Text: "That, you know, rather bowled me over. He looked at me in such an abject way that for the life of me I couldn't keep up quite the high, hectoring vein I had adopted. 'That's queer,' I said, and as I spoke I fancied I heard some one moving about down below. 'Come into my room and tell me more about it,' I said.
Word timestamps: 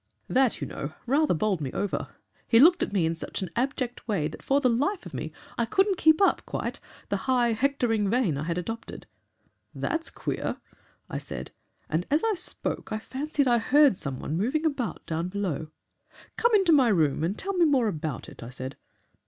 "That, 0.27 0.61
you 0.61 0.65
know, 0.67 0.93
rather 1.05 1.35
bowled 1.35 1.61
me 1.61 1.71
over. 1.73 2.07
He 2.47 2.59
looked 2.59 2.81
at 2.81 2.91
me 2.91 3.05
in 3.05 3.13
such 3.13 3.43
an 3.43 3.51
abject 3.55 4.07
way 4.07 4.27
that 4.29 4.41
for 4.41 4.59
the 4.59 4.67
life 4.67 5.05
of 5.05 5.13
me 5.13 5.31
I 5.59 5.65
couldn't 5.65 5.99
keep 5.99 6.19
up 6.23 6.43
quite 6.47 6.79
the 7.09 7.17
high, 7.29 7.51
hectoring 7.53 8.09
vein 8.09 8.35
I 8.35 8.45
had 8.45 8.57
adopted. 8.57 9.05
'That's 9.75 10.09
queer,' 10.09 10.57
I 11.07 11.19
said, 11.19 11.51
and 11.87 12.07
as 12.09 12.23
I 12.23 12.33
spoke 12.33 12.91
I 12.91 12.97
fancied 12.97 13.47
I 13.47 13.59
heard 13.59 13.95
some 13.95 14.19
one 14.19 14.35
moving 14.35 14.65
about 14.65 15.05
down 15.05 15.27
below. 15.27 15.67
'Come 16.35 16.55
into 16.55 16.71
my 16.71 16.87
room 16.87 17.23
and 17.23 17.37
tell 17.37 17.53
me 17.53 17.65
more 17.65 17.87
about 17.87 18.27
it,' 18.27 18.41
I 18.41 18.49
said. 18.49 18.77